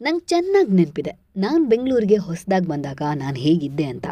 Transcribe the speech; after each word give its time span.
ನಂಗೆ 0.00 0.24
ಚೆನ್ನಾಗಿ 0.26 0.72
ನೆನಪಿದೆ. 0.72 1.12
ನಾನು 1.36 1.64
ಬೆಂಗಳೂರಿಗೆ 1.64 2.16
ಹೊಸದಾಗಿ 2.16 2.66
ಬಂದಾಗ 2.66 3.02
ನಾನು 3.14 3.36
ಹೇಗಿದ್ದೆ 3.36 3.84
ಅಂತ. 3.84 4.06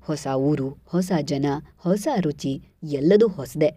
ಹೊಸ 0.00 0.26
ಊರು, 0.36 0.76
ಹೊಸ 0.86 1.12
ಜನ, 1.22 1.46
ಹೊಸ 1.78 2.08
ರುಚಿ, 2.20 2.62
ಎಲ್ಲದೂ 2.82 3.28
ಹೊಸದೆ. 3.28 3.70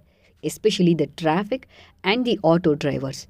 Especially 0.43 0.99
the 0.99 1.01
traffic 1.05 1.65
and 2.05 2.25
the 2.25 2.39
auto 2.45 2.73
drivers. 2.73 3.27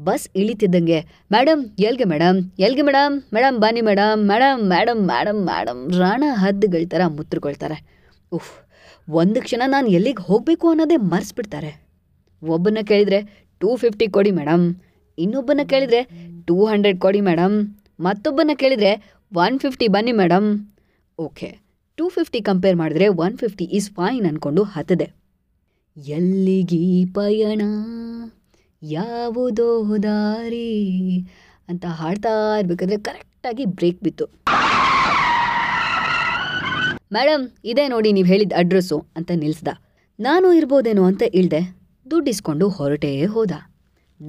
Bus 0.00 0.28
ಇಳಿತಿದ್ದಂಗೆ 0.36 0.98
madam 1.32 1.64
ಎಲ್ಗೆ 1.78 2.04
ಮೇಡಮ್ 2.04 2.38
ಎಲ್ಗೆ 2.58 2.82
ಮೇಡಮ್ 2.82 3.22
ಮೇಡಮ್ 3.34 3.58
ಬನ್ನಿ 3.58 3.80
madam 3.80 4.28
madam 4.28 4.70
madam 4.70 5.08
madam 5.08 5.46
madam 5.46 5.92
Rana 5.98 6.24
ಹದ್ದುಗಳ 6.32 6.84
ಥರ 6.88 7.00
ಮುತ್ರಕೊಳ್ತಾರೆ. 7.06 7.78
ಉಫ್, 8.32 8.52
ಒಂದು 9.10 9.42
ಕ್ಷಣ 9.42 9.62
ನಾನು 9.66 9.86
ಎಲ್ಲಿಗೆ 9.88 10.22
ಹೋಗಬೇಕು 10.22 10.68
ಅನ್ನೋದೇ 10.68 10.96
ಮರೆಸ್ಬಿಡ್ತಾರೆ. 10.96 11.86
ಒಬ್ಬನ 12.42 12.78
ಕೇಳಿದರೆ, 12.84 13.46
ಟೂ 13.58 13.76
ಫಿಫ್ಟಿ 13.76 14.08
ಕೊಡಿ 14.08 14.30
ಮೇಡಮ್ 14.30 14.76
ಇನ್ನೊಬ್ಬನ 15.18 15.60
ಕೇಳಿದರೆ 15.68 16.02
ಟೂ 16.46 16.64
ಹಂಡ್ರೆಡ್ 16.64 17.00
ಕೊಡಿ 17.00 17.20
ಮೇಡಮ್ 17.20 17.76
ಮತ್ತೊಬ್ಬನ 18.00 18.50
ಕೇಳಿದರೆ 18.54 18.92
ಒನ್ 19.34 19.58
ಫಿಫ್ಟಿ 19.58 19.88
ಬನ್ನಿ 19.88 20.12
madam 20.12 20.68
okay 21.18 21.58
two 21.98 22.08
fifty 22.08 22.40
compare 22.40 22.76
ಮಾಡಿದ್ರೆ 22.76 23.08
ಒನ್ 23.08 23.38
ಫಿಫ್ಟಿ 23.38 23.64
ಈಸ್ 23.64 23.90
ಫೈನ್ 23.90 24.26
ಅಂದ್ಕೊಂಡು 24.26 24.62
ಹತ್ತದೆ. 24.62 25.12
ಎಲ್ಲಿಗೀ 25.96 27.04
ಪಯಣ? 27.04 27.62
ಯಾವುದೋ 28.82 29.98
ದಾರಿ? 30.02 31.18
ಅಂತ 31.68 31.84
ಹಾಡ್ತಾ 31.86 32.58
ಇರ್ಬೇಕಾದ್ರೆ 32.58 32.98
ಕರೆಕ್ಟಾಗಿ 32.98 33.64
ಬ್ರೇಕ್ 33.64 34.00
ಬಿತ್ತು. 34.02 34.26
ಮೇಡಮ್ 37.12 37.48
ಇದೇ 37.64 37.88
ನೋಡಿ 37.88 38.12
ನೀವು 38.12 38.26
ಹೇಳಿದ 38.26 38.52
ಅಡ್ರೆಸ್ಸು 38.56 39.06
ಅಂತ 39.16 39.30
ನಿಲ್ಸ್ದ. 39.34 39.68
ನಾನು 40.20 40.52
ಇರ್ಬೋದೇನೋ 40.52 41.04
ಅಂತ 41.04 41.22
ಇಳ್ದೆ, 41.34 41.60
ದುಡ್ಡಿಸ್ಕೊಂಡು 42.10 42.68
ಹೊರಟೇ 42.68 43.24
ಹೋದ. 43.24 43.71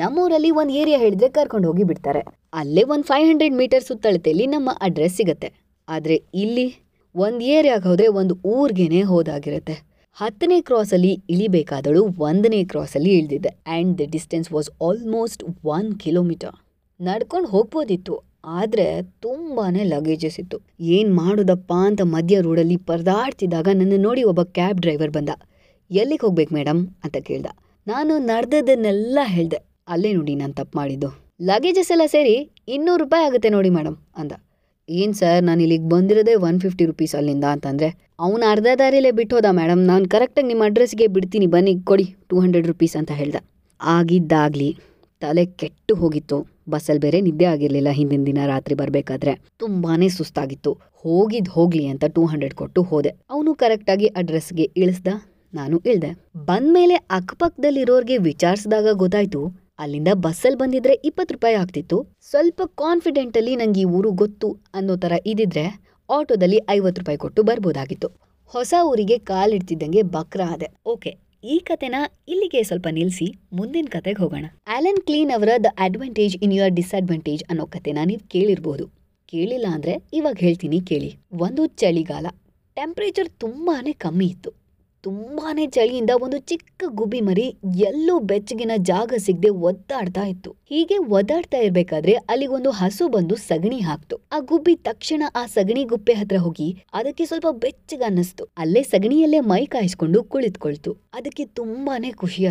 ನಮ್ಮೂರಲ್ಲಿ 0.02 0.49
ಒಂದು 0.59 0.73
ಏರಿಯಾ 0.81 0.97
ಹೇಳಿದ್ರೆ 1.03 1.27
ಕರ್ಕೊಂಡು 1.38 1.67
ಹೋಗಿ 1.70 1.83
ಬಿಡ್ತಾರೆ. 1.89 2.21
ಅಲ್ಲೇ 2.59 2.83
ಒಂದು 2.93 3.05
ಫೈವ್ 3.09 3.25
ಹಂಡ್ರೆಡ್ 3.29 3.55
ಮೀಟರ್ 3.61 3.83
ಸುತ್ತಳತೆಯಲ್ಲಿ 3.89 4.45
ನಮ್ಮ 4.53 4.69
ಅಡ್ರೆಸ್ 4.88 5.16
ಸಿಗುತ್ತೆ. 5.19 5.49
ಆದರೆ 5.88 6.16
ಇಲ್ಲಿ 6.44 6.67
ಒಂದು 7.16 7.41
ಏರಿಯಾಗೆ 7.55 7.86
ಹೋದ್ರೆ 7.89 8.08
ಒಂದು 8.19 8.33
ಊರಿಗೇನೆ 8.55 9.02
ಹೋದಾಗಿರುತ್ತೆ. 9.09 9.75
ಹತ್ತನೇ 10.17 10.58
ಕ್ರಾಸಲ್ಲಿ 10.67 11.11
ಇಳಿಬೇಕಾದಳು 11.33 12.02
ಒಂದನೇ 12.27 12.59
ಕ್ರಾಸಲ್ಲಿ 12.71 13.11
ಇಳಿದಿದ್ದೆ. 13.19 13.52
And 13.73 13.94
the 13.99 14.05
distance 14.16 14.49
was 14.55 14.69
almost 14.88 15.44
one 15.75 15.89
kilometre 16.03 16.55
ನಡ್ಕೊಂಡು 16.99 17.47
ಹೋಗ್ಬೋದಿತ್ತು, 17.53 18.16
ಆದರೆ 18.59 18.88
ತುಂಬಾನೇ 19.25 19.83
ಲಗೇಜಸ್ 19.94 20.38
ಇತ್ತು. 20.44 20.58
ಏನು 20.95 21.11
ಮಾಡೋದಪ್ಪ 21.19 21.73
ಅಂತ 21.89 22.02
ಮಧ್ಯ 22.16 22.41
ರೋಡಲ್ಲಿ 22.47 22.77
ಪರದಾಡ್ತಿದ್ದಾಗ 22.89 23.67
ನನ್ನ 23.81 23.99
ನೋಡಿ 24.08 24.23
ಒಬ್ಬ 24.31 24.44
ಕ್ಯಾಬ್ 24.58 24.81
ಡ್ರೈವರ್ 24.86 25.14
ಬಂದ. 25.17 25.30
ಎಲ್ಲಿಗೆ 25.91 26.23
ಹೋಗ್ಬೇಕು 26.27 26.53
ಮೇಡಮ್ 26.59 26.81
ಅಂತ 27.05 27.17
ಕೇಳ್ದ. 27.30 27.47
ನಾನು 27.88 28.14
ನಡೆದದನ್ನೆಲ್ಲ 28.31 29.19
ಹೇಳ್ದೆ. 29.36 29.61
ಅಲ್ಲೇ 29.88 30.12
ನೋಡಿ 30.17 30.34
ನಾನು 30.42 30.53
ತಪ್ಪು 30.59 30.76
ಮಾಡಿದ್ದು. 30.80 31.09
ಲಗೇಜಸ್ 31.50 31.92
ಎಲ್ಲ 31.95 32.06
ಸೇರಿ 32.16 32.36
ಇನ್ನೂರು 32.76 33.02
ರೂಪಾಯಿ 33.03 33.23
ಆಗುತ್ತೆ 33.28 33.50
ನೋಡಿ 33.56 33.70
ಮೇಡಮ್ 33.78 33.98
ಅಂದ. 34.22 34.34
ಏನು 34.89 35.14
ಸರ್, 35.20 35.42
ನಾನು 35.48 35.62
ಇಲ್ಲಿಗೆ 35.66 35.88
ಬಂದಿರೋದೇ 35.94 36.34
ಒನ್ 36.48 36.58
ಫಿಫ್ಟಿ 36.64 36.84
ರುಪೀಸ್ 36.89 37.14
ಅಲ್ಲಿಂದ 37.20 37.45
ಅಂತಂದರೆ? 37.56 37.89
ಅವನು 38.26 38.45
ಅರ್ಧ 38.54 38.67
ದಾರಿಲೇ 38.81 39.11
ಬಿಟ್ಟು 39.20 39.54
ಮೇಡಮ್ 39.59 39.81
ನಾನು 39.92 40.06
ಕರೆಕ್ಟಾಗಿ 40.14 40.48
ನಿಮ್ಮ 40.52 40.64
ಅಡ್ರೆಸ್ಗೆ 40.70 41.08
ಬಿಡ್ತೀನಿ, 41.16 41.48
ಬನ್ನಿ, 41.56 41.73
ಕೊಡಿ, 41.89 42.08
ಟೂ 42.30 42.36
ಹಂಡ್ರೆಡ್ 42.44 42.67
ರುಪೀಸ್ 42.72 42.95
ಅಂತ 43.02 43.11
ಹೇಳ್ದ. 43.20 43.38
ಆಗಿದ್ದಾಗಲಿ 43.81 44.70
ತಲೆ 45.22 45.45
ಕೆಟ್ಟು 45.61 45.94
ಹೋಗಿತ್ತು. 46.02 46.38
ಬಸ್ಸಲ್ಲಿ 46.72 47.02
ಬೇರೆ 47.06 47.17
ನಿದ್ದೆ 47.28 47.45
ಆಗಿರಲಿಲ್ಲ 47.45 47.92
ಹಿಂದಿನ 47.98 48.23
ದಿನ 48.30 48.39
ರಾತ್ರಿ 48.52 48.76
ಬರಬೇಕಾದ್ರೆ. 48.81 49.34
ತುಂಬಾ 49.64 49.95
ಸುಸ್ತಾಗಿತ್ತು. 50.17 50.72
ಹೋಗಿದ್ದು 51.04 51.52
ಹೋಗಲಿ 51.52 51.86
ಅಂತ 51.94 52.06
ಟೂ 52.16 52.22
ಹಂಡ್ರೆಡ್ 52.31 52.56
ಕೊಟ್ಟು 52.61 52.81
ಹೋದೆ. 52.92 53.11
ಅವನು 53.34 53.52
ಕರೆಕ್ಟಾಗಿ 53.64 54.08
ಅಡ್ರೆಸ್ಗೆ 54.20 54.66
ಇಳಿಸ್ದ, 54.81 55.09
ನಾನು 55.54 55.78
ಇಳ್ದೆ. 55.92 56.11
ಬಂದ್ಮೇಲೆ 56.50 56.95
ಅಕ್ಕಪಕ್ಕದಲ್ಲಿರೋರಿಗೆ 57.17 58.17
ವಿಚಾರಿಸಿದಾಗ 58.30 58.88
ಗೊತ್ತಾಯ್ತು 59.04 59.42
ಅಲ್ಲಿಂದ 59.79 60.11
ಬಸ್ಸಲ್ಲಿ 60.25 60.59
ಬಂದಿದ್ರೆ 60.61 60.93
ಇಪ್ಪತ್ತು 61.09 61.33
ರೂಪಾಯಿ 61.35 61.55
ಆಗ್ತಿತ್ತು. 61.61 61.97
ಸ್ವಲ್ಪ 62.31 62.61
ಕಾನ್ಫಿಡೆಂಟಲ್ಲಿ 62.81 63.53
ನಂಗೆ 63.61 63.81
ಈ 63.83 63.88
ಊರು 63.97 64.11
ಗೊತ್ತು 64.21 64.49
ಅನ್ನೋ 64.80 64.95
ಥರ 65.03 65.13
ಇದ್ದಿದ್ರೆ 65.31 65.65
ಆಟೋದಲ್ಲಿ 66.09 66.59
ಐವತ್ತು 66.77 67.02
ರೂಪಾಯಿ 67.02 67.19
ಕೊಟ್ಟು 67.23 67.43
ಬರ್ಬೋದಾಗಿತ್ತು. 67.49 68.09
ಹೊಸ 68.53 68.73
ಊರಿಗೆ 68.89 69.17
ಕಾಲಿಡ್ತಿದ್ದಂಗೆ 69.31 70.02
ಬಕ್ರ 70.15 70.41
ಆದೆ. 70.53 70.67
ಓಕೆ, 70.93 71.11
ಈ 71.43 71.55
ಕತೆನ 71.70 71.98
ಇಲ್ಲಿಗೆ 72.33 72.59
ಸ್ವಲ್ಪ 72.70 72.87
ನಿಲ್ಲಿಸಿ 72.98 73.27
ಮುಂದಿನ 73.59 73.87
ಕತೆಗೆ 73.95 74.20
ಹೋಗೋಣ. 74.23 74.45
ಆಲನ್ 74.75 75.02
ಕ್ಲೀನ್ 75.08 75.31
ಅವರ 75.37 75.49
the 75.65 75.71
advantage 75.86 76.36
in 76.45 76.53
your 76.58 76.75
disadvantage 76.80 77.43
ಅನ್ನೋ 77.52 77.65
ಕತೆನ 77.75 77.99
ನೀವು 78.11 78.23
ಕೇಳಿರ್ಬೋದು. 78.33 78.86
ಕೇಳಿಲ್ಲ 79.33 79.67
ಅಂದರೆ 79.75 79.93
ಇವಾಗ 80.19 80.37
ಹೇಳ್ತೀನಿ 80.45 80.80
ಕೇಳಿ. 80.92 81.11
ಒಂದು 81.45 81.64
ಚಳಿಗಾಲ. 81.81 82.27
ಟೆಂಪ್ರೇಚರ್ 82.77 83.30
ತುಂಬಾ 83.43 83.75
ಕಮ್ಮಿ 84.05 84.27
ಇತ್ತು. 84.33 84.52
ತುಂಬಾನೇ 85.03 85.67
ಚಳಿಯಿಂದ 85.67 86.09
ಒಂದು 86.21 86.37
ಚಿಕ್ಕ 86.37 86.83
ಗುಬ್ಬಿ 86.87 87.21
ಮರಿ 87.21 87.55
ಎಲ್ಲೂ 87.75 88.19
ಬೆಚ್ಚಗಿನ 88.19 88.71
ಜಾಗ 88.77 89.14
ಸಿಗದೆ 89.17 89.49
ಒದ್ದಾಡ್ತಾ 89.49 90.25
ಇತ್ತು. 90.25 90.52
ಹೀಗೆ 90.52 90.97
ಒದ್ದಾಡ್ತಾ 90.97 91.58
ಇರ್ಬೇಕಾದ್ರೆ 91.58 92.14
ಅಲ್ಲಿಗೊಂದು 92.14 92.71
ಹಸು 92.71 93.08
ಬಂದು 93.08 93.36
ಸಗಣಿ 93.36 93.80
ಹಾಕ್ತು. 93.80 94.15
ಆ 94.31 94.39
ಗುಬ್ಬಿ 94.39 94.75
ತಕ್ಷಣ 94.75 95.23
ಆ 95.36 95.45
ಸಗಣಿ 95.45 95.83
ಗುಪ್ಪೆ 95.83 96.13
ಹತ್ರ 96.13 96.36
ಹೋಗಿ 96.37 96.86
ಅದಕ್ಕೆ 96.93 97.25
ಸ್ವಲ್ಪ 97.25 97.47
ಬೆಚ್ಚಗ 97.52 98.02
ಅನ್ನಿಸ್ತು. 98.05 98.43
ಅಲ್ಲೇ 98.58 98.83
ಸಗಣಿಯಲ್ಲೇ 98.83 99.39
ಮೈ 99.39 99.65
ಕಾಯಿಸ್ಕೊಂಡು 99.65 100.23
ಕುಳಿತುಕೊಳ್ತು. 100.23 100.93
ಅದಕ್ಕೆ 101.13 101.45
ತುಂಬಾನೇ 101.45 102.11
ಖುಷಿ 102.11 102.45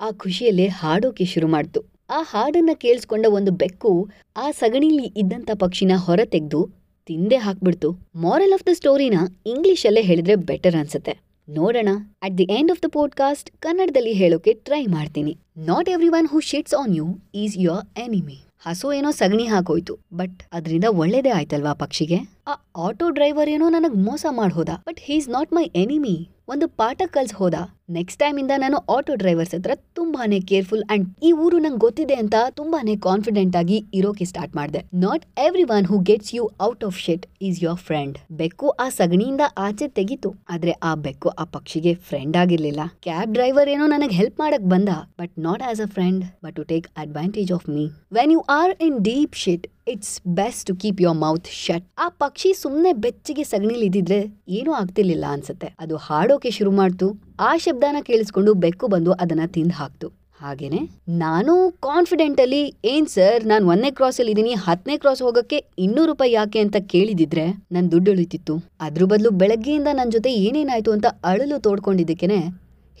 ಆ 0.00 0.10
ಖುಷಿಯಲ್ಲೇ 0.10 0.66
ಹಾಡೋಕೆ 0.66 1.24
ಶುರು 1.24 1.48
ಮಾಡ್ತು. 1.48 1.80
ಆ 2.10 2.22
ಹಾಡನ್ನ 2.22 2.70
ಕೇಳಿಸ್ಕೊಂಡ 2.74 3.26
ಒಂದು 3.28 3.52
ಬೆಕ್ಕು 3.52 4.10
ಆ 4.36 4.50
ಸಗಣಿಲಿ 4.50 5.12
ಇದ್ದಂತ 5.16 5.50
ಪಕ್ಷಿನ 5.54 5.92
ಹೊರ 5.96 6.20
ತೆಗೆದು 6.24 6.70
ತಿಂದೆ 7.06 7.36
ಹಾಕ್ಬಿಡ್ತು. 7.36 7.92
ಮಾರಲ್ 8.14 8.52
ಆಫ್ 8.52 8.66
ದ 8.66 8.68
ಸ್ಟೋರಿನ 8.72 9.18
ಇಂಗ್ಲಿಷಲ್ಲೇ 9.46 10.02
ಹೇಳಿದ್ರೆ 10.02 10.36
ಬೆಟರ್ 10.36 10.74
ಅನ್ಸುತ್ತೆ. 10.74 11.31
ನೋಡೋಣ. 11.48 11.88
At 12.22 12.38
the 12.38 12.46
end 12.50 12.70
of 12.70 12.82
the 12.82 12.84
podcast 12.92 13.50
ಕನ್ನಡದಲ್ಲಿ 13.60 14.12
ಹೇಳೋಕೆ 14.12 14.52
ಟ್ರೈ 14.52 14.86
ಮಾಡ್ತೀನಿ. 14.86 15.36
Not 15.56 15.88
everyone 16.08 16.28
who 16.28 16.40
shits 16.40 16.74
on 16.74 16.96
you 16.96 17.18
is 17.34 17.58
your 17.58 17.98
enemy 17.98 18.38
ಹಸು 18.58 18.92
ಏನೋ 18.92 19.10
ಸಗಣಿ 19.10 19.46
ಹಾಕೋಯ್ತು 19.46 19.98
ಬಟ್ 20.12 20.42
ಅದರಿಂದ 20.52 20.84
ಒಳ್ಳೇದೇ 20.88 21.28
ಆಯ್ತಲ್ವಾ 21.28 21.72
ಪಕ್ಷಿಗೆ? 21.72 22.16
ಆ 22.46 22.54
ಆಟೋ 22.86 23.06
ಡ್ರೈವರ್ 23.16 23.50
ಏನೋ 23.54 23.66
ನನಗ್ 23.68 23.96
ಮೋಸ 24.06 24.26
ಮಾಡ್ಹೋದ 24.38 24.70
but 24.86 25.00
he 25.06 25.16
is 25.20 25.28
not 25.28 25.50
my 25.56 25.64
enemy 25.82 26.14
ಒಂದು 26.52 26.66
ಪಾಠ 26.80 27.02
ಕಲ್ಸ್ 27.14 27.34
ಹೋದ. 27.40 27.56
ನೆಕ್ಸ್ಟ್ 27.96 28.18
ಟೈಮ್ 28.22 28.36
ಇಂದ 28.42 28.52
ನಾನು 28.62 28.78
ಆಟೋ 28.94 29.12
ಡ್ರೈವರ್ಸ್ 29.20 29.52
ಹತ್ರ 29.54 29.72
ತುಂಬಾನೇ 29.98 30.38
ಕೇರ್ಫುಲ್ 30.50 30.82
ಅಂಡ್ 30.92 31.04
ಈ 31.26 31.30
ಊರು 31.44 31.58
ನಂಗೆ 31.64 31.80
ಗೊತ್ತಿದೆ 31.84 32.16
ಅಂತ 32.22 32.36
ತುಂಬಾನೇ 32.58 32.94
ಕಾನ್ಫಿಡೆಂಟ್ 33.06 33.56
ಆಗಿ 33.60 33.78
ಇರೋಕೆ 33.98 34.24
ಸ್ಟಾರ್ಟ್ 34.30 34.54
ಮಾಡಿದೆ. 34.58 34.80
Not 35.04 35.24
every 35.46 35.64
one 35.76 35.86
who 35.90 35.98
gets 36.08 36.32
you 36.36 36.44
out 36.68 36.84
of 36.88 36.98
shit 37.04 37.24
is 37.48 37.60
your 37.66 37.80
friend 37.88 38.18
ಬೆಕ್ಕು 38.40 38.68
ಆ 38.84 38.86
ಸಗಣಿಯಿಂದ 38.98 39.46
ಆಚೆ 39.66 39.88
ತೆಗಿತು. 39.98 40.32
ಆದ್ರೆ 40.54 40.74
ಆ 40.90 40.94
ಬೆಕ್ಕು 41.06 41.30
ಆ 41.42 41.46
ಪಕ್ಷಿಗೆ 41.56 41.94
ಫ್ರೆಂಡ್ 42.08 42.38
ಆಗಿರ್ಲಿಲ್ಲ. 42.42 42.80
ಕ್ಯಾಬ್ 43.06 43.32
ಡ್ರೈವರ್ 43.38 43.70
ಏನೋ 43.74 43.86
ನನಗೆ 43.86 44.16
ಹೆಲ್ಪ್ 44.20 44.40
ಮಾಡಕ್ 44.44 44.66
ಬಂದ. 44.74 44.88
But 45.22 45.34
not 45.48 45.64
as 45.70 45.82
a 45.86 45.90
friend 45.96 46.24
but 46.46 46.56
to 46.60 46.66
take 46.72 46.88
advantage 47.04 47.52
of 47.58 47.68
me 47.76 47.86
when 48.18 48.34
you 48.36 48.42
are 48.60 48.74
in 48.88 48.98
deep 49.10 49.36
shit 49.44 49.66
it's 49.86 50.14
best 50.38 50.64
to 50.66 50.74
keep 50.76 51.00
your 51.00 51.16
mouth 51.16 51.48
shut 51.64 51.86
ಆ 51.98 52.08
ಪಕ್ಷಿ 52.22 52.50
ಸುಮ್ಮನೆ 52.54 52.92
ಬೆಚ್ಚಿಗೆ 53.04 53.44
ಸಗಣಿಲಿ 53.44 53.86
ಇದ್ದಿದ್ರೆ 53.86 54.18
ಏನೂ 54.48 54.72
ಆಗ್ತಿರ್ಲಿಲ್ಲ 54.72 55.24
ಅನ್ಸುತ್ತೆ. 55.36 55.68
ಅದು 55.80 55.96
ಹಾಡೋಕೆ 55.96 56.50
ಶುರು 56.50 56.70
ಮಾಡ್ತು. 56.70 57.06
ಆ 57.40 57.52
ಶಬ್ದನ 57.56 58.00
ಕೇಳಿಸ್ಕೊಂಡು 58.08 58.52
ಬೆಕ್ಕು 58.64 58.88
ಬಂದು 58.88 59.12
ಅದನ್ನ 59.12 59.46
ತಿಂದು 59.46 59.74
ಹಾಕ್ತು. 59.74 60.08
ಹಾಗೇನೆ 60.40 60.80
ನಾನು 61.08 61.52
ಕಾನ್ಫಿಡೆಂಟ್ 61.70 62.40
ಅಲ್ಲಿ, 62.40 62.62
ಏನ್ 62.84 63.06
ಸರ್, 63.06 63.42
ನಾನು 63.46 63.64
ಒಂದನೇ 63.68 63.90
ಕ್ರಾಸ್ 63.90 64.18
ಅಲ್ಲಿ 64.20 64.32
ಇದ್ದೀನಿ 64.34 64.54
ಹತ್ತನೇ 64.54 64.96
ಕ್ರಾಸ್ 65.02 65.22
ಹೋಗಕ್ಕೆ 65.22 65.58
ಇನ್ನೂರು 65.78 66.08
ರೂಪಾಯಿ 66.12 66.32
ಯಾಕೆ 66.32 66.58
ಅಂತ 66.58 66.76
ಕೇಳಿದಿದ್ರೆ 66.92 67.44
ನನ್ 67.74 67.92
ದುಡ್ಡು 67.92 68.10
ಉಳಿತಿತ್ತು. 68.10 68.54
ಅದ್ರ 68.80 69.04
ಬದಲು 69.12 69.30
ಬೆಳಗ್ಗೆಯಿಂದ 69.42 69.88
ನನ್ನ 69.92 70.10
ಜೊತೆ 70.10 70.32
ಏನೇನಾಯ್ತು 70.46 70.92
ಅಂತ 70.92 71.06
ಅಳಲು 71.24 71.58
ತೋಡ್ಕೊಂಡಿದ್ದಕ್ಕೇನೆ 71.58 72.40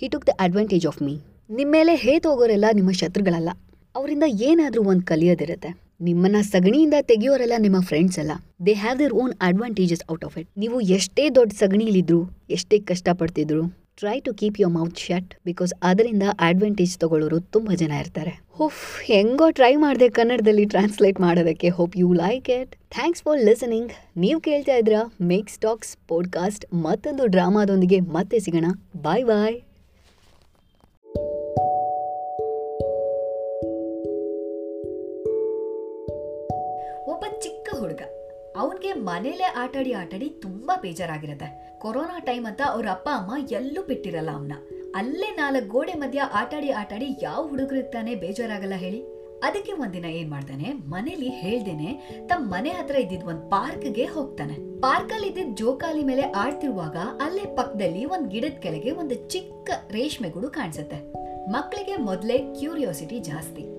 he 0.02 0.08
took 0.08 0.26
the 0.26 0.34
advantage 0.38 0.86
of 0.86 1.02
me 1.02 1.14
ನಿಮ್ಮ 1.58 1.70
ಮೇಲೆ 1.72 1.94
ಹೇತ್ 1.94 2.26
ಹೋಗೋರೆಲ್ಲ 2.26 2.64
ನಿಮ್ಮ 2.74 2.90
ಶತ್ರುಗಳಲ್ಲ. 3.00 3.50
ಅವರಿಂದ 3.94 4.26
ಏನಾದರೂ 4.48 4.82
ಒಂದು 4.90 5.04
ಕಲಿಯೋದಿರುತ್ತೆ. 5.06 5.70
ನಿಮ್ಮನ್ನ 6.02 6.40
ಸಗಣಿಯಿಂದ 6.40 6.94
ತೆಗೆಯೋರೆಲ್ಲ 7.02 7.52
ನಿಮ್ಮ 7.58 7.80
ಫ್ರೆಂಡ್ಸ್ 7.80 8.18
ಅಲ್ಲ. 8.18 8.32
They 8.66 8.74
have 8.74 8.98
their 8.98 9.12
own 9.12 9.32
advantages 9.40 10.02
out 10.12 10.24
of 10.24 10.38
it 10.38 10.48
ನೀವು 10.56 10.80
ಎಷ್ಟೇ 10.80 11.30
ದೊಡ್ಡ 11.30 11.52
ಸಗಣಿಲಿದ್ರು, 11.52 12.30
ಎಷ್ಟೇ 12.50 12.78
ಕಷ್ಟಪಡ್ತಿದ್ರು 12.78 13.82
try 13.98 14.20
to 14.20 14.34
keep 14.34 14.60
your 14.60 14.72
mouth 14.72 14.98
shut 14.98 15.34
because 15.44 15.74
ಅದರಿಂದ 15.82 16.22
ಅಡ್ವಾಂಟೇಜ್ 16.40 16.98
ತಗೊಳ್ಳೋರು 16.98 17.40
ತುಂಬಾ 17.40 17.74
ಜನ 17.74 17.92
ಇರ್ತಾರೆ. 18.00 18.32
ಹುಫ್, 18.50 19.04
ಹೆಂಗೋ 19.04 19.50
ಟ್ರೈ 19.50 19.76
ಮಾಡಿದೆ 19.76 20.08
ಕನ್ನಡದಲ್ಲಿ 20.08 20.64
ಟ್ರಾನ್ಸ್ಲೇಟ್ 20.64 21.20
ಮಾಡೋದಕ್ಕೆ. 21.20 21.68
Hope 21.68 21.96
you 21.96 22.12
like 22.12 22.50
it 22.50 22.70
thanks 22.90 23.22
for 23.22 23.44
listening 23.44 23.90
ನೀವು 24.16 24.40
ಕೇಳ್ತಾ 24.40 24.76
ಇದ್ರ 24.76 24.92
ಮೇಕ್ 25.20 25.50
ಸ್ಟಾಕ್ಸ್ 25.50 25.96
ಪಾಡ್ಕಾಸ್ಟ್ 26.08 26.66
ಮತ್ತೊಂದು 26.74 27.26
ಡ್ರಾಮಾದೊಂದಿಗೆ 27.26 28.00
ಮತ್ತೆ 28.00 28.38
ಸಿಗೋಣ. 28.38 28.64
ಬಾಯ್ 29.02 29.24
ಬಾಯ್ 29.24 29.60
ಅವನ್ಗೆ 38.72 38.92
ಮನೇಲೆ 38.92 39.44
ಆಟಾಡಿ 39.44 39.92
ಆಟಾಡಿ 39.92 40.28
ತುಂಬಾ 40.28 40.78
ಬೇಜಾರಾಗಿರತ್ತೆ. 40.82 41.78
ಕೊರೋನಾ 41.78 42.18
ಟೈಮ್ 42.18 42.46
ಅಂತ 42.46 42.60
ಅವ್ರ 42.66 42.86
ಅಪ್ಪ 42.90 43.08
ಅಮ್ಮ 43.14 43.48
ಎಲ್ಲೂ 43.50 43.82
ಬಿಟ್ಟಿರಲ್ಲ 43.82 44.30
ಅವನ್ನ 44.30 44.52
ಅಲ್ಲೇ 44.94 45.34
ನಾಲ್ಕು 45.36 45.68
ಗೋಡೆ 45.68 45.92
ಮಧ್ಯ 45.92 46.20
ಆಟಾಡಿ 46.20 46.70
ಆಟಾಡಿ 46.70 47.06
ಯಾವ 47.22 47.46
ಹುಡುಗರಿಗೆ 47.46 47.90
ತಾನೇ 47.90 48.14
ಬೇಜಾರಾಗಲ್ಲ 48.14 48.74
ಹೇಳಿ. 48.74 49.02
ಅದಕ್ಕೆ 49.42 49.72
ಒಂದಿನ 49.72 50.04
ಏನ್ 50.04 50.30
ಮಾಡ್ತಾನೆ, 50.30 50.72
ಮನೇಲಿ 50.72 51.28
ಹೇಳ್ದೇನೆ 51.28 52.20
ತಮ್ಮ 52.26 52.54
ಮನೆ 52.54 52.70
ಹತ್ರ 52.70 52.94
ಇದ್ದಿದ್ 52.94 53.24
ಒಂದ್ 53.24 53.50
ಪಾರ್ಕ್ಗೆ 53.50 54.04
ಹೋಗ್ತಾನೆ. 54.04 54.80
ಪಾರ್ಕಲ್ಲಿ 54.80 55.28
ಇದ್ದಿದ್ 55.28 55.56
ಜೋಕಾಲಿ 55.56 56.04
ಮೇಲೆ 56.04 56.22
ಆಡ್ತಿರುವಾಗ 56.22 56.96
ಅಲ್ಲೇ 57.20 57.56
ಪಕ್ಕದಲ್ಲಿ 57.56 58.04
ಒಂದ್ 58.04 58.30
ಗಿಡದ 58.30 58.58
ಕೆಳಗೆ 58.58 58.90
ಒಂದು 58.90 59.14
ಚಿಕ್ಕ 59.14 59.70
ರೇಷ್ಮೆ 59.90 60.28
ಗೂಡು 60.28 60.50
ಕಾಣಿಸುತ್ತೆ. 60.50 61.12
ಮಕ್ಕಳಿಗೆ 61.50 61.96
ಮೊದಲೇ 61.96 62.38
ಕ್ಯೂರಿಯಾಸಿಟಿ 62.38 63.18
ಜಾಸ್ತಿ. 63.18 63.71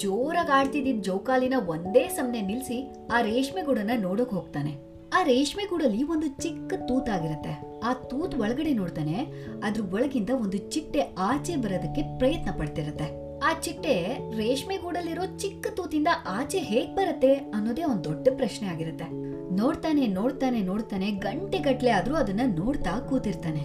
ಜೋರಾಗಿ 0.00 0.52
ಆಡ್ತಿದ್ದಿದ್ 0.52 1.02
ಜೋಕಾಲಿನ 1.02 1.54
ಒಂದೇ 1.66 2.08
ಸಮನೆ 2.08 2.40
ನಿಲ್ಸಿ 2.40 2.78
ಆ 3.12 3.20
ರೇಷ್ಮೆ 3.20 3.62
ಗೂಡನ್ನ 3.62 3.90
ನೋಡೋಕ್ 4.00 4.30
ಹೋಗ್ತಾನೆ. 4.30 4.72
ಆ 5.14 5.22
ರೇಷ್ಮೆ 5.22 5.64
ಗೂಡಲ್ಲಿ 5.64 6.02
ಒಂದು 6.02 6.26
ಚಿಕ್ಕ 6.26 6.74
ತೂತಾಗಿರತ್ತೆ 6.88 7.80
ಆ 7.84 7.92
ತೂತ್ 7.92 8.34
ಒಳಗಡೆ 8.34 8.72
ನೋಡ್ತಾನೆ, 8.72 9.16
ಅದ್ರ 9.64 9.82
ಒಳಗಿಂದ 9.94 10.30
ಒಂದು 10.30 10.58
ಚಿಟ್ಟೆ 10.58 11.02
ಆಚೆ 11.18 11.56
ಬರೋದಕ್ಕೆ 11.56 12.02
ಪ್ರಯತ್ನ 12.18 12.50
ಪಡ್ತಿರತ್ತೆ. 12.58 13.08
ಆ 13.38 13.52
ಚಿಟ್ಟೆ 13.60 13.94
ರೇಷ್ಮೆ 14.36 14.76
ಗೂಡಲ್ಲಿರೋ 14.76 15.24
ಚಿಕ್ಕ 15.38 15.66
ತೂತಿಂದ 15.76 16.08
ಆಚೆ 16.28 16.58
ಹೇಗ್ 16.58 16.96
ಬರುತ್ತೆ 16.96 17.34
ಅನ್ನೋದೇ 17.34 17.84
ಒಂದ್ 17.84 18.04
ದೊಡ್ಡ 18.04 18.28
ಪ್ರಶ್ನೆ 18.36 18.68
ಆಗಿರುತ್ತೆ. 18.68 19.08
ನೋಡ್ತಾನೆ 19.56 20.06
ನೋಡ್ತಾನೆ 20.06 20.60
ನೋಡ್ತಾನೆ 20.62 21.10
ಗಂಟೆ 21.10 21.58
ಗಟ್ಲೆ 21.58 21.90
ಆದ್ರೂ 21.90 22.14
ಅದನ್ನ 22.14 22.40
ನೋಡ್ತಾ 22.56 23.00
ಕೂತಿರ್ತಾನೆ. 23.00 23.64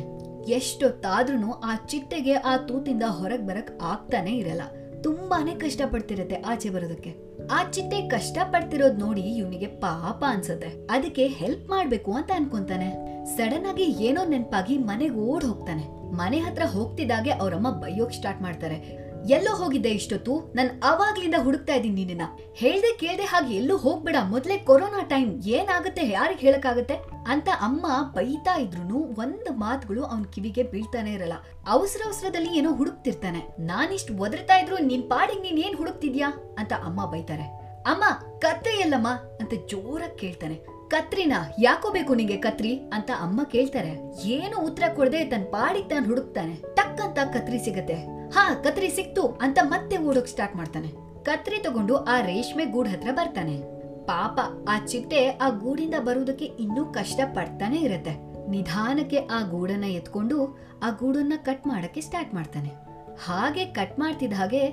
ಎಷ್ಟೊತ್ತಾದ್ರೂ 0.51 1.51
ಆ 1.51 1.75
ಚಿಟ್ಟೆಗೆ 1.75 2.33
ಆ 2.33 2.57
ತೂತಿಂದ 2.57 3.03
ಹೊರಗ್ 3.07 3.47
ಬರಕ್ 3.47 3.71
ಆಗ್ತಾನೆ 3.81 4.31
ಇರಲ್ಲ. 4.31 4.61
ತುಂಬಾನೇ 5.05 5.55
ಕಷ್ಟಪಡ್ತಿರತ್ತೆ 5.55 6.35
ಆಚೆ 6.35 6.69
ಬರೋದಕ್ಕೆ. 6.69 7.15
ಆ 7.51 7.71
ಚಿಟ್ಟೆ 7.71 8.09
ಕಷ್ಟ 8.09 8.37
ಪಡ್ತಿರೋದ್ 8.51 8.99
ನೋಡಿ 8.99 9.21
ಇವನಿಗೆ 9.21 9.67
ಪಾಪ 9.67 10.23
ಅನ್ಸತ್ತೆ. 10.27 10.67
ಅದಕ್ಕೆ 10.91 11.27
ಹೆಲ್ಪ್ 11.27 11.69
ಮಾಡ್ಬೇಕು 11.69 12.13
ಅಂತ 12.13 12.31
ಅನ್ಕೊಂತಾನೆ. 12.35 12.89
ಸಡನ್ 13.37 13.65
ಆಗಿ 13.65 13.83
ಏನೋ 13.83 14.25
ನೆನ್ಪಾಗಿ 14.25 14.77
ಮನೆಗೆ 14.77 15.15
ಓಡ್ 15.15 15.45
ಹೋಗ್ತಾನೆ 15.45 15.83
ಮನೆ 16.11 16.39
ಹತ್ರ 16.39 16.61
ಹೋಗ್ತಿದ್ದಾಗೆ 16.65 17.31
ಅವರಮ್ಮ 17.31 17.69
ಬೈಯೋಕ್ 17.69 18.13
ಸ್ಟಾರ್ಟ್ 18.13 18.41
ಮಾಡ್ತಾರೆ. 18.41 19.04
ಎಲ್ಲೋ 19.29 19.55
ಹೋಗಿದ್ದೆ 19.55 19.89
ಇಷ್ಟೊತ್ತು? 19.89 20.51
ನಾನು 20.55 20.69
ಅವಾಗ್ಲಿಂದ 20.69 21.35
ಹುಡುಕ್ತಾ 21.37 21.73
ಇದ್ದೀನಿ 21.73 22.05
ನಿನ್ನ 22.05 22.21
ಹೇಳ್ದೆ 22.53 22.97
ಕೇಳ್ದೆ 22.97 23.23
ಹಾಗೆ 23.23 23.55
ಎಲ್ಲೂ 23.55 23.77
ಹೋಗ್ಬೇಡ. 23.77 24.15
ಮೊದ್ಲೇ 24.23 24.57
ಕೊರೋನಾ 24.57 25.01
ಟೈಮ್ 25.01 25.43
ಏನಾಗುತ್ತೆ 25.43 26.09
ಯಾರಿಗೆ 26.09 26.39
ಹೇಳಕ್ಕಾಗತ್ತೆ? 26.39 26.93
ಅಂತ 27.27 27.49
ಅಮ್ಮ 27.49 27.87
ಬೈತಾ 28.13 28.57
ಇದ್ರು 28.57 29.19
ಒಂದ್ 29.19 29.57
ಮಾತುಗಳು 29.57 30.03
ಅವನ್ 30.03 30.25
ಕಿವಿಗೆ 30.25 30.63
ಬೀಳ್ತಾನೆ 30.63 31.13
ಇರಲ್ಲ. 31.13 31.33
ಅವಸರ 31.67 32.01
ಅವಸರದಲ್ಲಿ 32.05 32.57
ಏನೋ 32.57 32.73
ಹುಡುಕ್ತಿರ್ತಾನೆ. 32.73 33.39
ನಾನಿಷ್ಟ್ 33.59 34.11
ಒದರ್ತಾ 34.11 34.55
ಇದ್ರು 34.55 34.77
ನಿನ್ 34.77 35.03
ಪಾಡಿಗೆ 35.03 35.41
ನೀನ್ 35.41 35.59
ಏನ್ 35.59 35.75
ಹುಡುಕ್ತಿದ್ಯಾ? 35.75 36.55
ಅಂತ 36.59 36.73
ಅಮ್ಮ 36.73 37.11
ಬೈತಾರೆ. 37.11 37.43
ಅಮ್ಮ, 37.87 38.03
ಕತ್ರಿ 38.39 38.79
ಎಲ್ಲಮ್ಮ? 38.79 39.07
ಅಂತ 39.07 39.53
ಜೋರಾಗಿ 39.67 40.17
ಕೇಳ್ತಾನೆ. 40.17 40.55
ಕತ್ರಿನ, 40.89 41.33
ಯಾಕೋ 41.61 41.89
ಬೇಕು 41.89 42.15
ನಿಂಗೆ 42.15 42.37
ಕತ್ರಿ? 42.37 42.75
ಅಂತ 42.75 43.11
ಅಮ್ಮ 43.19 43.43
ಕೇಳ್ತಾರೆ. 43.43 44.23
ಏನು 44.27 44.59
ಉತ್ತರ 44.59 44.83
ಕೊಡದೆ 44.95 45.25
ತನ್ 45.25 45.45
ಪಾಡಿಗೆ 45.45 45.89
ತಾನು 45.89 46.05
ಹುಡುಕ್ತಾನೆ. 46.05 46.55
ಟಕ್ 46.75 47.01
ಅಂತ 47.01 47.19
ಕತ್ರಿ 47.19 47.59
ಸಿಗತ್ತೆ. 47.59 48.14
ಹಾ, 48.35 48.53
ಕತ್ರಿ 48.53 48.89
ಸಿಕ್ತು 48.89 49.27
ಅಂತ 49.27 49.59
ಮತ್ತೆ 49.63 49.97
ಓಡೋಕ್ 49.97 50.27
ಸ್ಟಾರ್ಟ್ 50.27 50.55
ಮಾಡ್ತಾನೆ. 50.55 50.87
ಕತ್ರಿ 51.23 51.63
ತಗೊಂಡು 51.63 51.95
ಆ 51.95 52.21
ರೇಷ್ಮೆ 52.21 52.65
ಗೂಡ್ 52.65 52.89
ಹತ್ರ 52.89 53.09
ಬರ್ತಾನೆ. 53.11 53.57
ಪಾಪ, 54.05 54.39
ಆ 54.69 54.85
ಚಿಟ್ಟೆ 54.85 55.29
ಆ 55.29 55.49
ಗೂಡಿಂದ 55.49 55.93
ಬರುವುದಕ್ಕೆ 55.99 56.45
ಇನ್ನೂ 56.45 56.85
ಕಷ್ಟ 56.85 57.19
ಪಡ್ತಾನೆ 57.33 57.77
ಇರತ್ತೆ. 57.77 58.49
ನಿಧಾನಕ್ಕೆ 58.49 59.17
ಆ 59.17 59.41
ಗೂಡನ್ನ 59.41 59.83
ಎತ್ಕೊಂಡು 59.83 60.59
ಆ 60.83 60.89
ಗೂಡನ್ನ 60.89 61.33
ಕಟ್ 61.35 61.67
ಮಾಡಕ್ಕೆ 61.67 62.01
ಸ್ಟಾರ್ಟ್ 62.01 62.33
ಮಾಡ್ತಾನೆ. 62.33 62.69
ಹಾಗೆ 63.25 63.65
ಕಟ್ 63.65 63.99
ಮಾಡ್ತಿದ್ದ 63.99 64.33
ಹಾಗೆ 64.33 64.67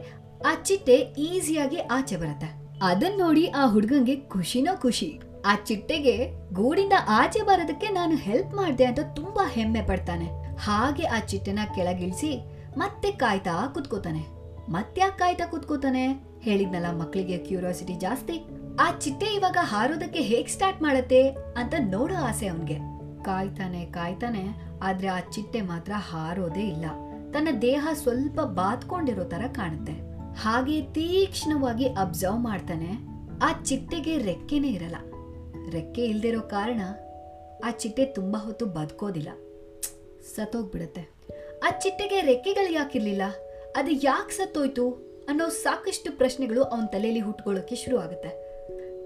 ಆ 0.47 0.55
ಚಿಟ್ಟೆ 0.63 0.95
ಈಸಿಯಾಗಿ 0.95 1.77
ಆಚೆ 1.77 2.17
ಬರುತ್ತೆ. 2.17 2.79
ಅದನ್ನ 2.83 3.19
ನೋಡಿ 3.19 3.47
ಆ 3.47 3.67
ಹುಡ್ಗಂಗೆ 3.67 4.17
ಖುಷಿನೋ 4.17 4.81
ಖುಷಿ. 4.81 5.21
ಆ 5.47 5.55
ಚಿಟ್ಟೆಗೆ 5.55 6.31
ಗೂಡಿಂದ 6.53 6.93
ಆಚೆ 7.09 7.43
ಬರೋದಕ್ಕೆ 7.43 7.89
ನಾನು 7.89 8.17
ಹೆಲ್ಪ್ 8.17 8.55
ಮಾಡ್ದೆ 8.55 8.85
ಅಂತ 8.85 8.99
ತುಂಬಾ 9.17 9.49
ಹೆಮ್ಮೆ 9.49 9.83
ಪಡ್ತಾನೆ. 9.83 10.57
ಹಾಗೆ 10.57 11.05
ಆ 11.07 11.19
ಚಿಟ್ಟೆನ 11.19 11.59
ಕೆಳಗಿಳಿಸಿ 11.75 12.62
ಮತ್ತೆ 12.77 13.11
ಕಾಯ್ತಾ 13.11 13.69
ಕುತ್ಕೋತಾನೆ. 13.75 14.27
ಮತ್ತ್ಯಾಕೆ 14.71 15.19
ಕಾಯ್ತಾ 15.19 15.47
ಕುತ್ಕೋತಾನೆ? 15.47 16.25
ಹೇಳಿದ್ನಲ್ಲ 16.41 16.97
ಮಕ್ಕಳಿಗೆ 16.97 17.39
ಕ್ಯೂರಿಯಾಸಿಟಿ 17.39 17.95
ಜಾಸ್ತಿ. 17.95 18.41
ಆ 18.81 18.99
ಚಿಟ್ಟೆ 18.99 19.27
ಇವಾಗ 19.27 19.57
ಹಾರೋದಕ್ಕೆ 19.61 20.21
ಹೇಗ್ 20.21 20.49
ಸ್ಟಾರ್ಟ್ 20.49 20.83
ಮಾಡತ್ತೆ 20.83 21.29
ಅಂತ 21.29 21.75
ನೋಡೋ 21.81 22.15
ಆಸೆ 22.15 22.47
ಅವನ್ಗೆ. 22.47 22.79
ಕಾಯ್ತಾನೆ 23.25 23.87
ಕಾಯ್ತಾನೆ, 23.87 24.45
ಆದ್ರೆ 24.83 25.09
ಆ 25.09 25.21
ಚಿಟ್ಟೆ 25.21 25.61
ಮಾತ್ರ 25.61 25.93
ಹಾರೋದೇ 25.97 26.61
ಇಲ್ಲ. 26.61 26.85
ತನ್ನ 27.33 27.49
ದೇಹ 27.63 27.89
ಸ್ವಲ್ಪ 27.93 28.41
ಬಾತ್ಕೊಂಡಿರೋ 28.41 29.25
ತರ 29.25 29.45
ಕಾಣುತ್ತೆ. 29.53 29.93
ಹಾಗೆ 30.35 30.83
ತೀಕ್ಷ್ಣವಾಗಿ 30.83 31.87
ಅಬ್ಸರ್ವ್ 31.87 32.41
ಮಾಡ್ತಾನೆ. 32.41 32.91
ಆ 33.43 33.63
ಚಿಟ್ಟೆಗೆ 33.63 34.19
ರೆಕ್ಕೆನೇ 34.19 34.69
ಇರಲ್ಲ. 34.69 34.97
ರೆಕ್ಕೆ 35.71 36.05
ಇಲ್ದಿರೋ 36.05 36.41
ಕಾರಣ 36.41 36.81
ಆ 37.65 37.71
ಚಿಟ್ಟೆ 37.71 38.05
ತುಂಬಾ 38.05 38.39
ಹೊತ್ತು 38.39 38.67
ಬದುಕೋದಿಲ್ಲ. 38.67 39.29
ಸತ್ತೋಗ್ಬಿಡತ್ತೆ. 40.35 41.22
ಆ 41.63 41.71
ಚಿಟ್ಟೆಗೆ 41.71 42.21
ರೆಕ್ಕೆಗಳು 42.21 42.73
ಯಾಕಿರ್ಲಿಲ್ಲ? 42.73 43.23
ಅದು 43.77 43.91
ಯಾಕೆ 43.91 44.33
ಸತ್ತೋಯ್ತು 44.33 44.91
ಅನ್ನೋ 45.29 45.49
ಸಾಕಷ್ಟು 45.49 46.13
ಪ್ರಶ್ನೆಗಳು 46.13 46.63
ಅವನ 46.63 46.85
ತಲೆಯಲ್ಲಿ 46.87 47.21
ಹುಟ್ಕೊಳ್ಳೋಕೆ 47.21 47.75
ಶುರು 47.75 47.99
ಆಗುತ್ತೆ 47.99 48.53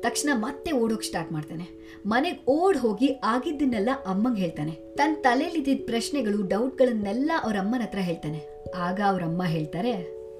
ತಕ್ಷಣ 0.01 0.29
ಮತ್ತೆ 0.35 0.73
ಓಡೋಕ್ 0.73 1.03
ಸ್ಟಾರ್ಟ್ 1.03 1.33
ಮಾಡ್ತಾನೆ. 1.33 1.65
ಮನೆಗ್ 2.07 2.49
ಓಡ್ 2.49 2.79
ಹೋಗಿ 2.79 3.21
ಆಗಿದ್ದನ್ನೆಲ್ಲ 3.25 3.89
ಅಮ್ಮಂಗ್ 4.07 4.39
ಹೇಳ್ತಾನೆ. 4.39 4.71
ತನ್ನ 4.71 5.17
ತಲೆಯಲ್ಲಿದ್ದ 5.21 5.83
ಪ್ರಶ್ನೆಗಳು, 5.85 6.49
ಡೌಟ್ಗಳನ್ನೆಲ್ಲ 6.49 7.31
ಅವ್ರ 7.45 7.57
ಅಮ್ಮನ 7.57 7.83
ಹತ್ರ 7.83 7.99
ಹೇಳ್ತಾನೆ. 7.99 8.41
ಆಗ 8.77 9.01
ಅವರಮ್ಮ 9.07 9.45
ಹೇಳ್ತಾರೆ, 9.45 9.93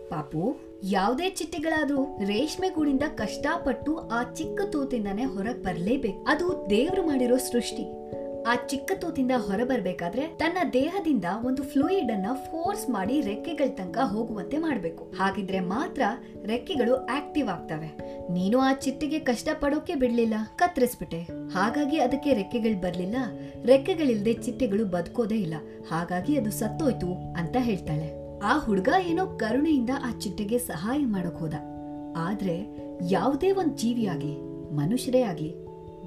ಪಾಪು, 0.09 0.57
ಯಾವುದೇ 0.83 1.31
ಚಿಟ್ಟೆಗಳಾದ್ರೂ 1.31 2.05
ರೇಷ್ಮೆ 2.25 2.69
ಗೂಡಿಂದ 2.69 3.03
ಕಷ್ಟಪಟ್ಟು 3.15 3.97
ಆ 3.97 4.23
ಚಿಕ್ಕ 4.23 4.61
ತೂತಿಂದಾನೆ 4.73 5.25
ಹೊರಗೆ 5.25 5.63
ಬರಲೇಬೇಕು. 5.63 6.25
ಅದು 6.29 6.67
ದೇವ್ರು 6.71 7.07
ಮಾಡಿರೋ 7.07 7.37
ಸೃಷ್ಟಿ. 7.37 7.85
ಆ 8.47 8.55
ಚಿಕ್ಕ 8.55 8.93
ತೂತಿಂದ 8.95 9.31
ಹೊರ 9.37 9.61
ಬರ್ಬೇಕಾದ್ರೆ 9.65 10.27
ತನ್ನ 10.27 10.71
ದೇಹದಿಂದ 10.73 11.25
ಒಂದು 11.45 11.63
ಫ್ಲೂಯಿಡ್ 11.63 12.13
ಅನ್ನ 12.13 12.27
ಫೋರ್ಸ್ 12.33 12.91
ಮಾಡಿ 12.91 13.21
ರೆಕ್ಕೆಗಳ 13.21 13.69
ತನಕ 13.75 13.99
ಹೋಗುವಂತೆ 13.99 14.59
ಮಾಡ್ಬೇಕು. 14.59 15.05
ಹಾಗಿದ್ರೆ 15.05 15.61
ಮಾತ್ರ 15.61 16.03
ರೆಕ್ಕೆಗಳು 16.45 16.95
ಆಕ್ಟಿವ್ 16.95 17.49
ಆಗ್ತವೆ. 17.49 17.99
ನೀನು 18.33 18.59
ಆ 18.59 18.73
ಚಿಟ್ಟೆಗೆ 18.73 19.19
ಕಷ್ಟ 19.19 19.49
ಪಡೋಕೆ 19.61 19.95
ಬಿಡ್ಲಿಲ್ಲ, 19.95 20.35
ಕತ್ತರಿಸ್ಬಿಟ್ಟೆ. 20.57 21.21
ಹಾಗಾಗಿ 21.49 22.01
ಅದಕ್ಕೆ 22.01 22.35
ರೆಕ್ಕೆಗಳು 22.35 22.81
ಬರ್ಲಿಲ್ಲ. 22.81 23.17
ರೆಕ್ಕೆಗಳಿಲ್ದೆ 23.65 24.33
ಚಿಟ್ಟೆಗಳು 24.33 24.85
ಬದುಕೋದೇ 24.85 25.35
ಇಲ್ಲ. 25.35 25.55
ಹಾಗಾಗಿ 25.91 26.39
ಅದು 26.39 26.51
ಸತ್ತೋಯ್ತು 26.51 27.33
ಅಂತ 27.33 27.57
ಹೇಳ್ತಾಳೆ. 27.59 28.39
ಆ 28.39 28.59
ಹುಡುಗ 28.59 28.89
ಏನೋ 29.07 29.27
ಕರುಣೆಯಿಂದ 29.27 29.91
ಆ 30.05 30.19
ಚಿಟ್ಟೆಗೆ 30.19 30.59
ಸಹಾಯ 30.59 30.99
ಮಾಡಕ್ 30.99 31.37
ಹೋದ. 31.37 31.55
ಆದ್ರೆ 32.17 32.67
ಯಾವುದೇ 33.11 33.53
ಒಂದ್ 33.53 33.79
ಜೀವಿಯಾಗಿ 33.79 34.37
ಮನುಷ್ಯರೇ 34.75 35.23
ಆಗ್ಲಿ, 35.23 35.55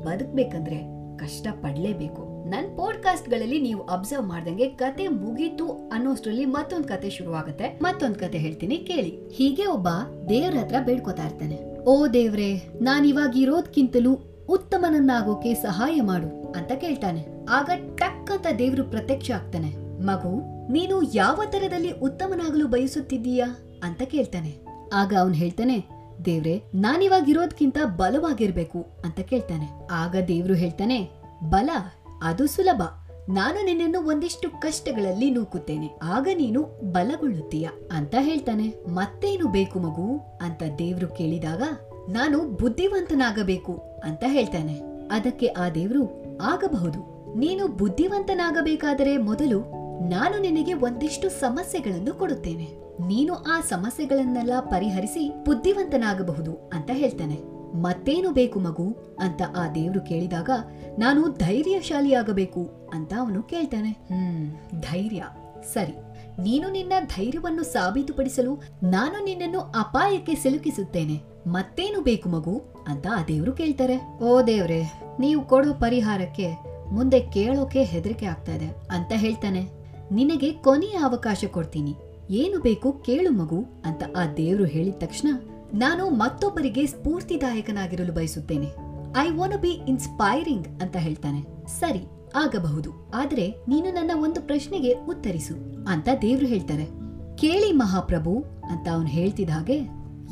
ಬದುಕ್ಬೇಕಂದ್ರೆ 0.03 0.98
ಕಷ್ಟ 1.19 1.47
ಪಡ್ಲೇಬೇಕು. 1.61 2.49
ನನ್ 2.49 2.77
ಪಾಡ್ಕಾಸ್ಟ್ಗಳಲ್ಲಿ 2.77 3.61
ನೀವು 3.61 3.83
ಅಬ್ಸರ್ವ್ 3.83 4.27
ಮಾಡ್ದಂಗೆ 4.27 4.69
ಕತೆ 4.69 5.07
ಮುಗೀತು 5.07 5.89
ಅನ್ನೋಷ್ಟರಲ್ಲಿ 5.89 6.45
ಮತ್ತೊಂದ್ 6.45 6.87
ಕತೆ 6.87 7.09
ಶುರುವಾಗುತ್ತೆ. 7.09 7.79
ಮತ್ತೊಂದ್ 7.81 8.17
ಕತೆ 8.17 8.37
ಹೇಳ್ತೀನಿ 8.37 8.77
ಕೇಳಿ. 8.77 9.29
ಹೀಗೆ 9.31 9.65
ಒಬ್ಬ 9.65 9.87
ದೇವ್ರ 10.29 10.57
ಹತ್ರ 10.57 10.75
ಬೇಡ್ಕೋತಾ 10.85 11.25
ಇರ್ತಾನೆ. 11.25 11.79
ಓ 11.85 12.07
ದೇವ್ರೆ, 12.07 12.57
ನಾನ್ 12.81 13.05
ಇವಾಗ 13.05 13.37
ಇರೋದ್ಕಿಂತಲೂ 13.37 14.17
ಉತ್ತಮನನ್ನಾಗೋಕೆ 14.49 15.53
ಸಹಾಯ 15.53 16.01
ಮಾಡು 16.01 16.51
ಅಂತ 16.51 16.71
ಕೇಳ್ತಾನೆ. 16.71 17.25
ಆಗ 17.49 17.69
ಟಕ್ 17.95 18.31
ಅಂತ 18.31 18.45
ದೇವ್ರು 18.59 18.83
ಪ್ರತ್ಯಕ್ಷ 18.83 19.31
ಆಗ್ತಾನೆ. 19.31 20.01
ಮಗು, 20.05 20.41
ನೀನು 20.71 21.01
ಯಾವ 21.01 21.41
ತರದಲ್ಲಿ 21.49 21.91
ಉತ್ತಮನಾಗಲು 21.91 22.67
ಬಯಸುತ್ತಿದ್ದೀಯಾ? 22.67 23.57
ಅಂತ 23.83 24.01
ಕೇಳ್ತಾನೆ. 24.01 24.55
ಆಗ 24.93 25.13
ಅವನು 25.19 25.33
ಹೇಳ್ತಾನೆ 25.33 25.98
ದೇವ್ರೆ, 26.25 26.63
ನಾನಿವಾಗ 26.75 27.29
ಇರೋದ್ಕಿಂತ 27.29 27.77
ಬಲವಾಗಿರ್ಬೇಕು 27.85 28.85
ಅಂತ 29.05 29.19
ಕೇಳ್ತಾನೆ. 29.19 29.87
ಆಗ 29.91 30.15
ದೇವ್ರು 30.27 30.53
ಹೇಳ್ತಾನೆ, 30.53 31.09
ಬಲ, 31.49 31.69
ಅದು 32.23 32.47
ಸುಲಭ. 32.47 32.81
ನಾನು 33.29 33.65
ನಿನ್ನನ್ನು 33.65 34.07
ಒಂದಿಷ್ಟು 34.07 34.49
ಕಷ್ಟಗಳಲ್ಲಿ 34.59 35.31
ನೂಕುತ್ತೇನೆ. 35.31 35.89
ಆಗ 36.03 36.27
ನೀನು 36.37 36.63
ಬಲಗೊಳ್ಳುತ್ತೀಯ 36.91 37.69
ಅಂತ 37.91 38.15
ಹೇಳ್ತಾನೆ. 38.19 38.69
ಮತ್ತೇನು 38.87 39.47
ಬೇಕು 39.47 39.79
ಮಗು? 39.79 40.37
ಅಂತ 40.41 40.63
ದೇವ್ರು 40.77 41.07
ಕೇಳಿದಾಗ, 41.07 41.61
ನಾನು 42.09 42.39
ಬುದ್ಧಿವಂತನಾಗಬೇಕು 42.39 43.73
ಅಂತ 44.03 44.23
ಹೇಳ್ತಾನೆ. 44.27 44.79
ಅದಕ್ಕೆ 45.11 45.47
ಆ 45.47 45.69
ದೇವ್ರು, 45.69 46.25
ಆಗಬಹುದು. 46.41 47.19
ನೀನು 47.37 47.67
ಬುದ್ಧಿವಂತನಾಗಬೇಕಾದರೆ 47.67 49.17
ಮೊದಲು 49.17 49.78
ನಾನು 50.01 50.39
ನಿನಗೆ 50.39 50.73
ಒಂದಿಷ್ಟು 50.73 51.29
ಸಮಸ್ಯೆಗಳನ್ನು 51.29 52.13
ಕೊಡುತ್ತೇನೆ. 52.13 52.67
ನೀನು 53.07 53.33
ಆ 53.33 53.61
ಸಮಸ್ಯೆಗಳನ್ನೆಲ್ಲ 53.61 54.53
ಪರಿಹರಿಸಿ 54.59 55.43
ಬುದ್ಧಿವಂತನಾಗಬಹುದು 55.45 56.53
ಅಂತ 56.73 56.89
ಹೇಳ್ತಾನೆ. 56.93 57.59
ಮತ್ತೇನು 57.81 58.31
ಬೇಕು 58.31 58.59
ಮಗು? 58.59 59.15
ಅಂತ 59.19 59.41
ಆ 59.57 59.67
ದೇವ್ರು 59.73 60.01
ಕೇಳಿದಾಗ, 60.01 60.49
ನಾನು 60.99 61.29
ಧೈರ್ಯಶಾಲಿಯಾಗಬೇಕು 61.29 62.89
ಅಂತ 62.93 63.13
ಅವನು 63.19 63.43
ಕೇಳ್ತಾನೆ. 63.43 63.91
ಹ್ಮ್, 63.91 64.51
ಧೈರ್ಯ. 64.81 65.23
ಸರಿ. 65.73 65.93
ನೀನು 66.41 66.71
ನಿನ್ನ 66.71 66.93
ಧೈರ್ಯವನ್ನು 66.99 67.63
ಸಾಬೀತುಪಡಿಸಲು 67.63 68.55
ನಾನು 68.83 69.23
ನಿನ್ನನ್ನು 69.23 69.59
ಅಪಾಯಕ್ಕೆ 69.59 70.35
ಸಿಲುಕಿಸುತ್ತೇನೆ. 70.35 71.21
ಮತ್ತೇನು 71.47 72.01
ಬೇಕು 72.01 72.29
ಮಗು? 72.29 72.61
ಅಂತ 72.87 73.07
ಆ 73.13 73.23
ದೇವ್ರು 73.23 73.51
ಕೇಳ್ತಾರೆ. 73.51 74.17
ಓ 74.23 74.41
ದೇವ್ರೆ, 74.41 75.01
ನೀವು 75.19 75.41
ಕೊಡೋ 75.41 75.73
ಪರಿಹಾರಕ್ಕೆ 75.73 76.69
ಮುಂದೆ 76.91 77.19
ಕೇಳೋಕೆ 77.19 77.83
ಹೆದರಿಕೆ 77.83 78.25
ಆಗ್ತಾ 78.25 78.55
ಇದೆ 78.55 78.65
ಅಂತ 78.91 79.11
ಹೇಳ್ತಾನೆ. 79.15 79.78
ನಿನಗೆ 80.11 80.53
ಕೊನೆಯ 80.53 80.97
ಅವಕಾಶ 80.97 81.43
ಕೊಡ್ತೀನಿ. 81.51 81.95
ಏನು 82.29 82.61
ಬೇಕು 82.61 82.93
ಕೇಳು 82.93 83.31
ಮಗು 83.31 83.65
ಅಂತ 83.85 84.03
ಆ 84.17 84.23
ದೇವರು 84.33 84.65
ಹೇಳಿದ 84.65 84.97
ತಕ್ಷಣ 84.97 85.27
ನಾನು 85.73 86.09
ಮತ್ತೊಬ್ಬರಿಗೆ 86.09 86.85
ಸ್ಫೂರ್ತಿದಾಯಕನಾಗಿರಲು 86.85 88.13
ಬಯಸುತ್ತೇನೆ. 88.13 88.69
ಐ 89.17 89.29
ವಾಂಟ್ 89.29 89.57
ಬಿ 89.57 89.69
ಇನ್ಸ್ಪೈರಿಂಗ್ 89.69 90.67
ಅಂತ 90.81 90.95
ಹೇಳ್ತಾನೆ. 90.95 91.41
ಸರಿ, 91.67 92.03
ಆಗಬಹುದು. 92.35 93.11
ಆದರೆ 93.13 93.55
ನೀನು 93.67 93.93
ನನ್ನ 93.93 94.11
ಒಂದು 94.15 94.41
ಪ್ರಶ್ನೆಗೆ 94.41 94.93
ಉತ್ತರಿಸು 94.93 95.85
ಅಂತ 95.85 96.09
ದೇವ್ರು 96.21 96.47
ಹೇಳ್ತಾರೆ. 96.47 96.85
ಕೇಳಿ 97.37 97.71
ಮಹಾಪ್ರಭು 97.71 98.45
ಅಂತ 98.69 98.87
ಅವನು 98.93 99.07
ಹೇಳ್ತಿದ 99.07 99.49
ಹಾಗೆ, 99.49 99.79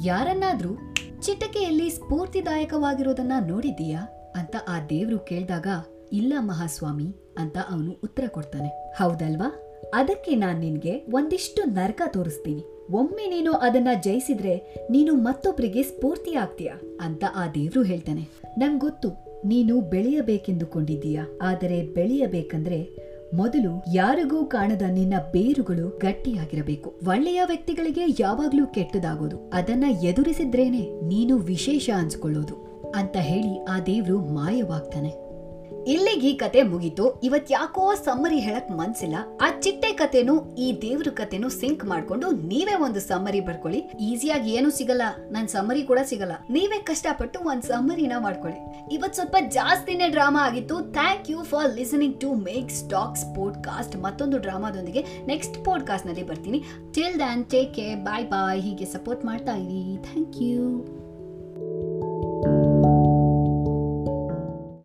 ಯಾರನ್ನಾದ್ರೂ 0.03 0.73
ಚಿಟಕೆಯಲ್ಲಿ 1.21 1.89
ಸ್ಫೂರ್ತಿದಾಯಕವಾಗಿರೋದನ್ನ 1.89 3.31
ನೋಡಿದ್ದೀಯಾ 3.47 4.01
ಅಂತ 4.35 4.55
ಆ 4.67 4.79
ದೇವ್ರು 4.89 5.19
ಕೇಳಿದಾಗ, 5.19 5.67
ಇಲ್ಲ 6.13 6.33
ಮಹಾಸ್ವಾಮಿ 6.39 7.15
ಅಂತ 7.37 7.57
ಅವನು 7.57 7.91
ಉತ್ತರ 8.03 8.23
ಕೊಡ್ತಾನೆ. 8.27 8.69
ಹೌದಲ್ವಾ? 8.93 9.66
ಅದಕ್ಕೆ 9.93 10.35
ನಾನ್ 10.35 10.59
ನಿನ್ಗೆ 10.59 11.05
ಒಂದಿಷ್ಟು 11.13 11.63
ನರಕ 11.63 12.01
ತೋರಿಸ್ತೀನಿ. 12.07 12.63
ಒಮ್ಮೆ 12.91 13.29
ನೀನು 13.29 13.51
ಅದನ್ನ 13.51 13.87
ಜಯಿಸಿದ್ರೆ 14.03 14.87
ನೀನು 14.91 15.13
ಮತ್ತೊಬ್ಬರಿಗೆ 15.13 15.83
ಸ್ಫೂರ್ತಿ 15.83 16.35
ಆಗ್ತೀಯ? 16.35 16.71
ಅಂತ 17.01 17.23
ಆ 17.35 17.47
ದೇವ್ರು 17.47 17.83
ಹೇಳ್ತಾನೆ. 17.83 18.27
ನಂಗೊತ್ತು 18.57 19.09
ನೀನು 19.45 19.81
ಬೆಳೆಯಬೇಕೆಂದುಕೊಂಡಿದ್ದೀಯ? 19.81 21.19
ಆದರೆ 21.41 21.83
ಬೆಳೆಯಬೇಕಂದ್ರೆ 21.83 23.07
ಮೊದಲು 23.33 23.83
ಯಾರಿಗೂ 23.93 24.45
ಕಾಣದ 24.45 24.81
ನಿನ್ನ 24.81 25.13
ಬೇರುಗಳು 25.31 25.89
ಗಟ್ಟಿಯಾಗಿರಬೇಕು. 25.89 26.99
ಒಳ್ಳೆಯ 27.07 27.41
ವ್ಯಕ್ತಿಗಳಿಗೆ 27.47 28.01
ಯಾವಾಗ್ಲೂ 28.19 28.65
ಕೆಟ್ಟದಾಗೋದು. 28.65 29.51
ಅದನ್ನ 29.53 29.85
ಎದುರಿಸಿದ್ರೇನೆ 30.03 31.07
ನೀನು 31.07 31.37
ವಿಶೇಷ 31.37 31.89
ಅನ್ಸ್ಕೊಳ್ಳೋದು. 31.95 32.67
ಅಂತ 32.95 33.17
ಹೇಳಿ 33.17 33.63
ಆ 33.63 33.79
ದೇವ್ರು 33.79 34.19
ಮಾಯವಾಗ್ತಾನೆ. 34.19 35.26
ಇಲ್ಲಿಗೆ 35.87 36.29
ಈ 36.29 36.37
ಕತೆ 36.37 36.61
ಮುಗೀತು. 36.61 37.19
ಇವತ್ 37.19 37.51
ಯಾಕೋ 37.51 37.95
ಸಮ್ಮರಿ 37.95 38.39
ಹೇಳಕ್ 38.39 38.71
ಮನ್ಸಿಲ್ಲ. 38.71 39.15
ಆ 39.41 39.49
ಚಿಟ್ಟೆ 39.59 39.93
ಕತೆನು 39.93 40.55
ಈ 40.55 40.79
ದೇವ್ರ 40.81 41.07
ಕತೆನು 41.09 41.49
ಸಿಂಕ್ 41.49 41.85
ಮಾಡ್ಕೊಂಡು 41.85 42.31
ನೀವೇ 42.31 42.75
ಒಂದು 42.75 42.99
ಸಮ್ಮರಿ 42.99 43.39
ಬರ್ಕೊಳ್ಳಿ. 43.39 43.79
ಈಸಿಯಾಗಿ 43.99 44.51
ಏನು 44.51 44.69
ಸಿಗಲ್ಲ. 44.69 45.01
ನನ್ 45.31 45.47
ಸಮ್ಮರಿ 45.47 45.83
ಕೂಡ 45.83 45.99
ಸಿಗಲ್ಲ. 46.03 46.31
ನೀವೇ 46.49 46.81
ಕಷ್ಟಪಟ್ಟು 46.81 47.39
ಒಂದ್ 47.45 47.63
ಸಮ್ಮರಿನ 47.63 48.13
ಮಾಡ್ಕೊಳ್ಳಿ. 48.19 48.59
ಇವತ್ 48.95 49.13
ಸ್ವಲ್ಪ 49.13 49.35
ಜಾಸ್ತಿನೇ 49.49 50.09
ಡ್ರಾಮಾ 50.09 50.39
ಆಗಿತ್ತು. 50.45 50.81
Thank 50.91 51.31
you 51.31 51.43
for 51.43 51.75
listening 51.75 52.21
to 52.21 52.33
make 52.33 52.69
stocks 52.69 53.25
podcast 53.35 53.97
ಮತ್ತೊಂದು 53.97 54.37
ಡ್ರಾಮಾದೊಂದಿಗೆ 54.37 55.05
ನೆಕ್ಸ್ಟ್ 55.25 55.65
ಪಾಡ್ಕಾಸ್ಟ್ನಲ್ಲಿ 55.65 56.23
ಬರ್ತೀನಿ. 56.23 56.63
Till 56.93 57.19
then 57.19 57.45
take 57.45 57.73
care 57.73 57.99
bye 57.99 58.25
bye 58.25 58.61
ಹೀಗೆ 58.61 58.85
ಸಪೋರ್ಟ್ 58.85 59.25
ಮಾಡ್ತಾ 59.25 59.55
ಇರಿ. 59.55 59.97
Thank 60.03 60.41
you 60.41 60.96